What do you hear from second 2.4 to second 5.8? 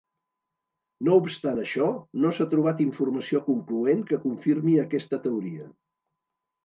trobat informació concloent que confirmi aquesta teoria.